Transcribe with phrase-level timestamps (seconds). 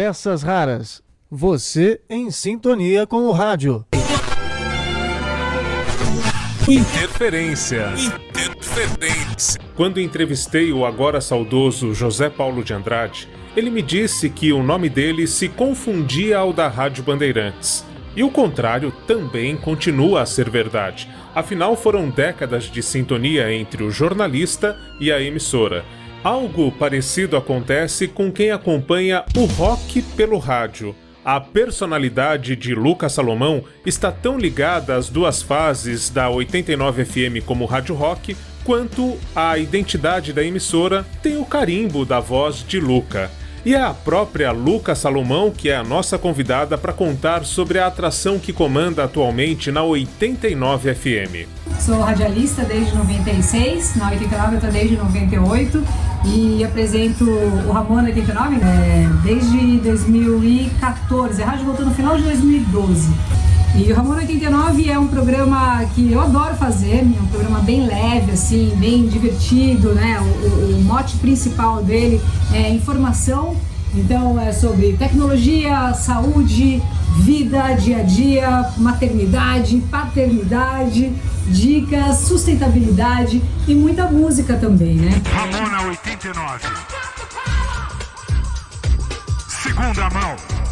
[0.00, 1.02] peças raras.
[1.30, 3.84] Você em sintonia com o rádio.
[6.66, 7.92] Interferência.
[8.30, 9.60] Interferência.
[9.76, 14.88] Quando entrevistei o agora saudoso José Paulo de Andrade, ele me disse que o nome
[14.88, 17.84] dele se confundia ao da Rádio Bandeirantes.
[18.16, 21.10] E o contrário também continua a ser verdade.
[21.34, 25.84] Afinal, foram décadas de sintonia entre o jornalista e a emissora.
[26.22, 30.94] Algo parecido acontece com quem acompanha o rock pelo rádio.
[31.24, 37.64] A personalidade de Lucas Salomão está tão ligada às duas fases da 89 FM como
[37.64, 43.30] rádio rock, quanto a identidade da emissora tem o carimbo da voz de Luca.
[43.64, 47.86] E é a própria Luca Salomão que é a nossa convidada para contar sobre a
[47.86, 51.46] atração que comanda atualmente na 89 FM.
[51.78, 55.84] Sou radialista desde 96, na 89 eu estou desde 98
[56.24, 61.42] e apresento o Ramona 89 né, desde 2014.
[61.42, 63.08] A rádio voltou no final de 2012.
[63.74, 67.86] E o Ramona 89 é um programa que eu adoro fazer, é um programa bem
[67.86, 70.20] leve, assim, bem divertido, né?
[70.20, 72.20] O, o, o mote principal dele
[72.52, 73.56] é informação,
[73.94, 76.82] então é sobre tecnologia, saúde,
[77.18, 81.12] vida, dia a dia, maternidade, paternidade,
[81.46, 85.22] dicas, sustentabilidade e muita música também, né?
[85.32, 86.66] Ramona 89.
[89.48, 90.69] Segunda mão.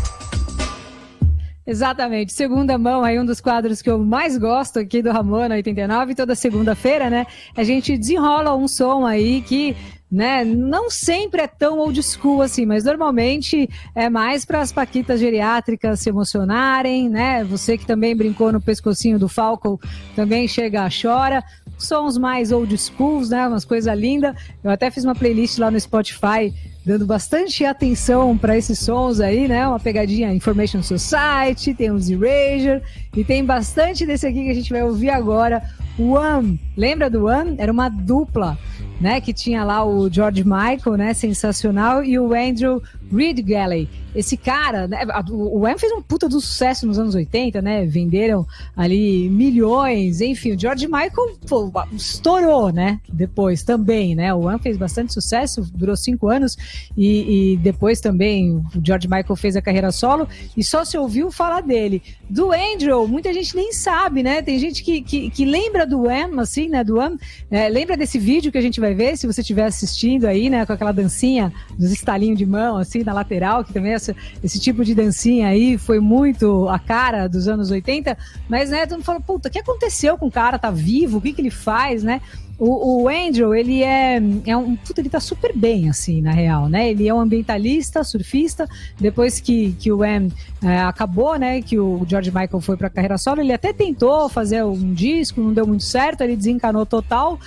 [1.68, 2.32] Exatamente.
[2.32, 6.34] Segunda mão aí um dos quadros que eu mais gosto aqui do Ramona 89, toda
[6.34, 7.26] segunda-feira, né?
[7.54, 9.76] A gente desenrola um som aí que
[10.10, 10.42] né?
[10.42, 16.00] Não sempre é tão old school assim, mas normalmente é mais para as paquitas geriátricas
[16.00, 17.44] se emocionarem, né?
[17.44, 19.78] Você que também brincou no pescocinho do Falco
[20.16, 21.44] também chega a chora.
[21.78, 23.46] Sons mais old schools, né?
[23.46, 24.34] Umas coisas lindas.
[24.62, 26.52] Eu até fiz uma playlist lá no Spotify
[26.84, 29.68] dando bastante atenção para esses sons aí, né?
[29.68, 32.82] Uma pegadinha Information Society, tem os Erasure
[33.14, 35.62] e tem bastante desse aqui que a gente vai ouvir agora.
[35.98, 37.56] One, lembra do One?
[37.58, 38.58] Era uma dupla
[39.00, 39.20] né?
[39.20, 41.14] Que tinha lá o George Michael, né?
[41.14, 42.82] Sensacional, e o Andrew
[43.12, 43.88] Reed Galley.
[44.14, 47.84] Esse cara, né, o Wham fez um puta do sucesso nos anos 80, né?
[47.84, 48.46] Venderam
[48.76, 53.00] ali milhões, enfim, o George Michael pô, estourou, né?
[53.12, 54.32] Depois também, né?
[54.34, 56.56] O Wham fez bastante sucesso, durou cinco anos
[56.96, 60.26] e, e, depois também o George Michael fez a carreira solo
[60.56, 62.02] e só se ouviu falar dele.
[62.28, 64.42] Do Andrew, muita gente nem sabe, né?
[64.42, 66.82] Tem gente que, que, que lembra do Wham, assim, né?
[66.82, 67.16] Do Wham,
[67.50, 70.64] é, lembra desse vídeo que a gente vai ver, se você estiver assistindo aí, né?
[70.64, 74.84] Com aquela dancinha dos estalinhos de mão, assim, na lateral, que também essa, esse tipo
[74.84, 78.16] de dancinha aí foi muito a cara dos anos 80,
[78.48, 80.58] mas, né, todo mundo falou, puta, o que aconteceu com o cara?
[80.58, 81.18] Tá vivo?
[81.18, 82.20] O que que ele faz, né?
[82.58, 84.74] O, o Andrew, ele é, é um.
[84.74, 86.90] Puta, ele tá super bem, assim, na real, né?
[86.90, 88.68] Ele é um ambientalista, surfista.
[88.98, 91.62] Depois que, que o M é, acabou, né?
[91.62, 95.52] Que o George Michael foi pra carreira solo, ele até tentou fazer um disco, não
[95.52, 97.38] deu muito certo, ele desencanou total.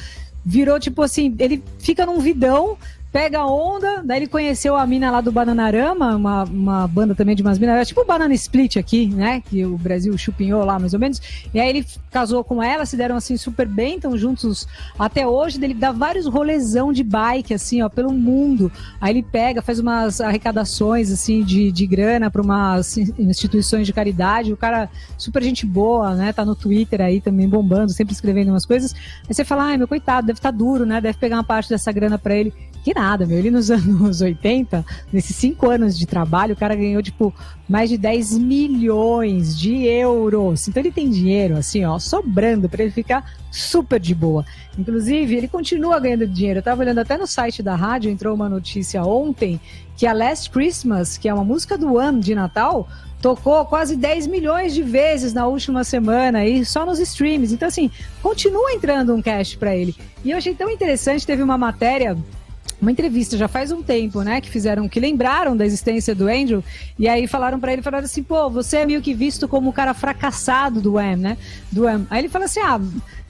[0.45, 2.77] Virou tipo assim, ele fica num vidão
[3.11, 7.41] pega onda, daí ele conheceu a mina lá do Bananarama, uma, uma banda também de
[7.41, 9.41] umas minas, tipo o Banana Split aqui, né?
[9.41, 11.21] Que o Brasil chupinhou lá mais ou menos.
[11.53, 14.65] E aí ele casou com ela, se deram assim super bem, estão juntos
[14.97, 15.61] até hoje.
[15.61, 18.71] Ele dá vários rolezão de bike, assim, ó, pelo mundo.
[18.99, 24.53] Aí ele pega, faz umas arrecadações, assim, de, de grana para umas instituições de caridade.
[24.53, 26.31] O cara, super gente boa, né?
[26.31, 28.93] Tá no Twitter aí também bombando, sempre escrevendo umas coisas.
[29.27, 31.01] Aí você fala, ai, meu coitado, deve estar tá duro, né?
[31.01, 32.53] Deve pegar uma parte dessa grana para ele.
[32.83, 33.37] Que nada, meu.
[33.37, 37.33] Ele nos anos 80, nesses cinco anos de trabalho, o cara ganhou, tipo,
[37.67, 40.67] mais de 10 milhões de euros.
[40.67, 44.45] Então ele tem dinheiro, assim, ó, sobrando para ele ficar super de boa.
[44.77, 46.59] Inclusive, ele continua ganhando dinheiro.
[46.59, 49.59] Eu tava olhando até no site da rádio, entrou uma notícia ontem
[49.97, 52.87] que a Last Christmas, que é uma música do ano de Natal,
[53.21, 57.53] tocou quase 10 milhões de vezes na última semana aí só nos streams.
[57.53, 57.91] Então assim,
[58.21, 59.95] continua entrando um cash para ele.
[60.23, 62.17] E eu achei tão interessante, teve uma matéria
[62.81, 66.63] uma entrevista já faz um tempo, né, que fizeram, que lembraram da existência do Andrew,
[66.97, 69.73] e aí falaram para ele, falaram assim, pô, você é meio que visto como o
[69.73, 71.37] cara fracassado do Wham, né,
[71.71, 72.07] do Wham.
[72.09, 72.81] Aí ele fala assim, ah,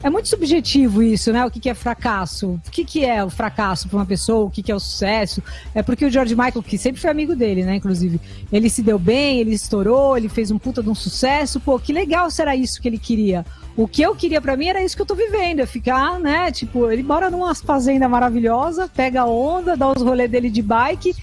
[0.02, 3.30] é muito subjetivo isso, né, o que, que é fracasso, o que, que é o
[3.30, 5.44] fracasso para uma pessoa, o que, que é o sucesso,
[5.76, 8.22] é porque o George Michael, que sempre foi amigo dele, né, inclusive,
[8.54, 11.92] ele se deu bem, ele estourou, ele fez um puta de um sucesso, pô, que
[11.92, 13.46] legal será isso que ele queria,
[13.76, 16.52] o que eu queria para mim era isso que eu tô vivendo, é ficar, né?
[16.52, 21.16] Tipo, ele mora numa fazenda maravilhosa, pega onda, dá os rolês dele de bike,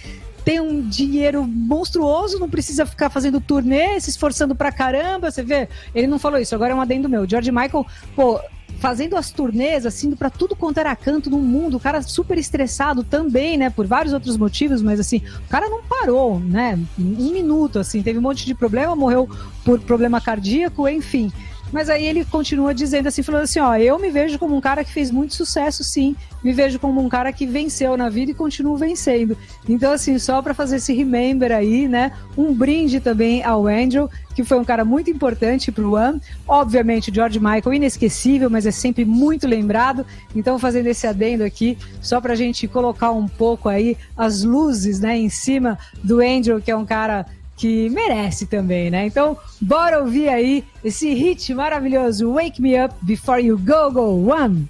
[0.45, 5.31] tem um dinheiro monstruoso, não precisa ficar fazendo turnê, se esforçando pra caramba.
[5.31, 7.29] Você vê, ele não falou isso, agora é um adendo meu.
[7.29, 7.87] George Michael,
[8.17, 8.41] pô,
[8.79, 13.03] fazendo as turnês, assim, para tudo quanto era canto no mundo, o cara super estressado
[13.03, 17.79] também, né, por vários outros motivos, mas assim, o cara não parou, né, um minuto,
[17.79, 19.29] assim, teve um monte de problema, morreu
[19.65, 21.31] por problema cardíaco, enfim.
[21.73, 24.83] Mas aí ele continua dizendo assim, falando assim, ó, eu me vejo como um cara
[24.83, 26.17] que fez muito sucesso, sim.
[26.43, 29.37] Me vejo como um cara que venceu na vida e continua vencendo.
[29.69, 32.13] Então, assim, só para fazer esse remember aí, né?
[32.37, 36.21] Um brinde também ao Angel, que foi um cara muito importante pro One.
[36.47, 40.07] Obviamente, George Michael, inesquecível, mas é sempre muito lembrado.
[40.35, 45.19] Então, fazendo esse adendo aqui, só pra gente colocar um pouco aí as luzes, né,
[45.19, 47.27] em cima do Angel, que é um cara
[47.59, 49.07] que merece também, né?
[49.07, 54.69] Então, bora ouvir aí esse hit maravilhoso, Wake Me Up Before You Go Go One.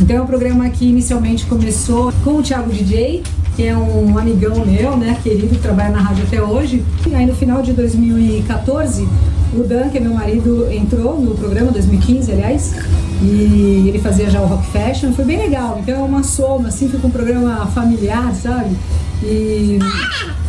[0.00, 3.22] Então é um programa que inicialmente começou com o Thiago DJ,
[3.56, 6.82] que é um amigão meu, né, querido, que trabalha na rádio até hoje.
[7.06, 9.06] E aí no final de 2014,
[9.54, 12.74] o Dan, que é meu marido, entrou no programa, 2015, aliás,
[13.22, 15.78] e ele fazia já o Rock Fashion, foi bem legal.
[15.80, 18.76] Então é uma soma, assim, fica um programa familiar, sabe?
[19.22, 19.78] E,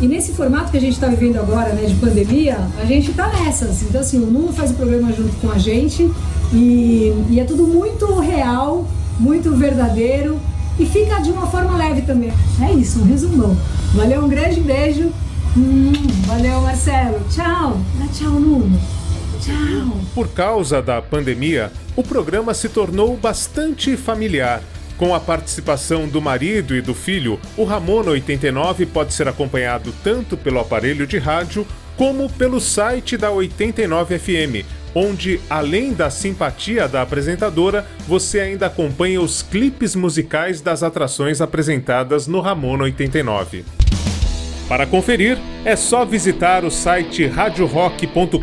[0.00, 3.28] e nesse formato que a gente está vivendo agora, né, de pandemia, a gente tá
[3.28, 3.82] nessas.
[3.82, 6.08] Então, assim, o Nuno faz o programa junto com a gente
[6.52, 8.86] e, e é tudo muito real,
[9.18, 10.38] muito verdadeiro
[10.78, 12.32] e fica de uma forma leve também.
[12.60, 13.56] É isso, um resumão.
[13.94, 15.10] Valeu, um grande beijo.
[15.56, 15.92] Hum,
[16.26, 17.20] valeu, Marcelo.
[17.28, 17.80] Tchau.
[18.00, 18.80] Ah, tchau, Nuno.
[19.40, 20.00] Tchau.
[20.14, 24.62] Por causa da pandemia, o programa se tornou bastante familiar.
[24.96, 30.36] Com a participação do marido e do filho, o Ramona 89 pode ser acompanhado tanto
[30.36, 34.64] pelo aparelho de rádio como pelo site da 89 FM,
[34.94, 42.26] onde, além da simpatia da apresentadora, você ainda acompanha os clipes musicais das atrações apresentadas
[42.26, 43.64] no Ramona 89.
[44.70, 48.38] Para conferir, é só visitar o site radiorock.com.br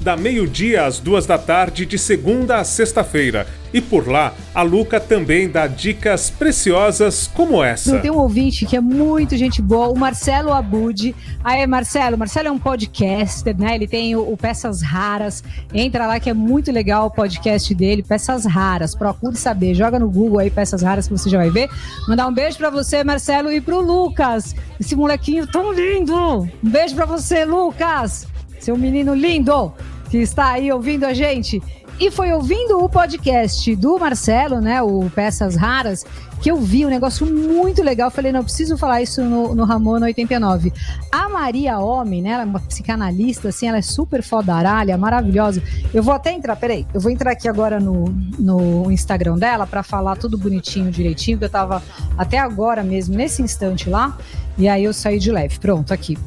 [0.00, 3.46] da meio-dia às duas da tarde de segunda a sexta-feira.
[3.72, 8.00] E por lá, a Luca também dá dicas preciosas como essa.
[8.00, 11.14] Tem um ouvinte que é muito gente boa, o Marcelo Abud.
[11.44, 13.76] Aí, Marcelo, Marcelo é um podcaster, né?
[13.76, 15.44] Ele tem o, o Peças Raras.
[15.72, 18.94] Entra lá que é muito legal o podcast dele, Peças Raras.
[18.94, 21.70] Procure saber, joga no Google aí Peças Raras que você já vai ver.
[22.08, 24.54] Mandar um beijo para você, Marcelo, e pro Lucas.
[24.80, 26.42] Esse molequinho tão lindo.
[26.42, 28.26] Um beijo para você, Lucas.
[28.58, 29.72] Seu menino lindo
[30.10, 31.62] que está aí ouvindo a gente.
[31.98, 34.82] E foi ouvindo o podcast do Marcelo, né?
[34.82, 36.04] O Peças Raras,
[36.40, 38.10] que eu vi um negócio muito legal.
[38.10, 40.72] Falei, não, preciso falar isso no, no Ramona 89.
[41.12, 42.30] A Maria Homem, né?
[42.30, 45.62] Ela é uma psicanalista, assim, ela é super fodaralha, maravilhosa.
[45.92, 48.06] Eu vou até entrar, peraí, eu vou entrar aqui agora no,
[48.38, 51.82] no Instagram dela para falar tudo bonitinho, direitinho, que eu tava
[52.16, 54.16] até agora mesmo, nesse instante lá.
[54.60, 55.58] E aí eu saí de leve.
[55.58, 56.18] Pronto, aqui.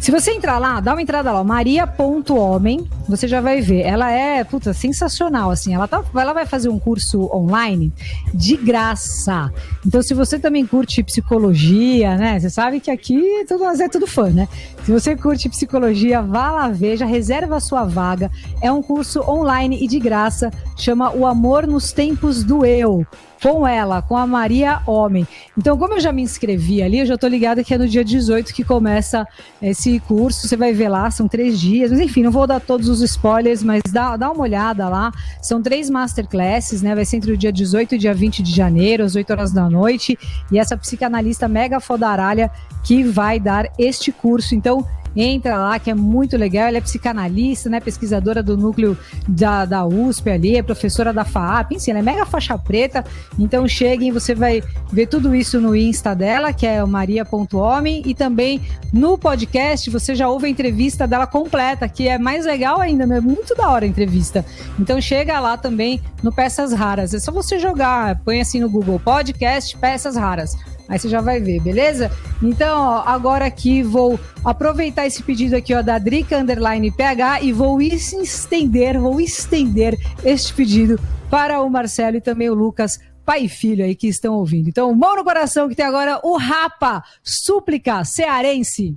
[0.00, 3.82] Se você entrar lá, dá uma entrada lá, maria.homem, você já vai ver.
[3.82, 5.74] Ela é, puta, sensacional, assim.
[5.74, 7.92] Ela, tá, ela vai fazer um curso online
[8.32, 9.52] de graça.
[9.86, 12.38] Então, se você também curte psicologia, né?
[12.38, 14.48] Você sabe que aqui tudo, é tudo fã, né?
[14.84, 18.30] Se você curte psicologia, vá lá ver, já reserva a sua vaga.
[18.60, 23.06] É um curso online e de graça, chama O Amor nos Tempos do Eu
[23.44, 25.28] com ela, com a Maria Homem.
[25.56, 28.02] Então, como eu já me inscrevi ali, eu já tô ligada que é no dia
[28.02, 29.28] 18 que começa
[29.60, 30.48] esse curso.
[30.48, 31.90] Você vai ver lá, são três dias.
[31.90, 35.12] Mas enfim, não vou dar todos os spoilers, mas dá, dá uma olhada lá.
[35.42, 36.94] São três masterclasses, né?
[36.94, 39.68] Vai ser entre o dia 18 e dia 20 de janeiro, às 8 horas da
[39.68, 40.18] noite.
[40.50, 42.50] E essa psicanalista mega fodaralha
[42.82, 44.54] que vai dar este curso.
[44.54, 44.73] Então,
[45.16, 46.66] entra lá, que é muito legal.
[46.66, 47.80] Ela é psicanalista, né?
[47.80, 48.96] Pesquisadora do núcleo
[49.28, 53.04] da, da USP ali, é professora da FAAP, enfim, ela é mega faixa preta.
[53.38, 58.60] Então cheguem, você vai ver tudo isso no Insta dela, que é maria.homem, e também
[58.92, 63.20] no podcast você já ouve a entrevista dela completa, que é mais legal ainda, é
[63.20, 64.44] muito da hora a entrevista.
[64.78, 67.14] Então chega lá também no Peças Raras.
[67.14, 70.56] É só você jogar, põe assim no Google Podcast Peças Raras.
[70.88, 72.10] Aí você já vai ver, beleza?
[72.42, 77.52] Então, ó, agora aqui vou aproveitar esse pedido aqui ó, da Drica Underline PH e
[77.52, 81.00] vou estender, vou estender este pedido
[81.30, 84.68] para o Marcelo e também o Lucas pai e filho aí que estão ouvindo.
[84.68, 88.96] Então, mão no coração que tem agora o Rapa, súplica cearense.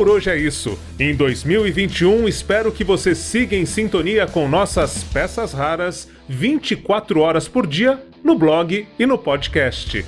[0.00, 0.78] Por hoje é isso.
[0.98, 7.66] Em 2021, espero que você siga em sintonia com nossas peças raras 24 horas por
[7.66, 10.02] dia no blog e no podcast.